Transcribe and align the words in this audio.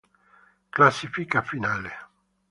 Classifica 0.71 1.43
finale. 1.43 1.93